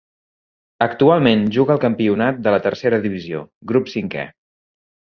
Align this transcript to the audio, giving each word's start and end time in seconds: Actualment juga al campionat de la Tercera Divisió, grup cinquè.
Actualment 0.85 1.45
juga 1.57 1.75
al 1.75 1.83
campionat 1.85 2.41
de 2.49 2.57
la 2.57 2.63
Tercera 2.67 3.03
Divisió, 3.07 3.47
grup 3.75 3.97
cinquè. 3.97 4.27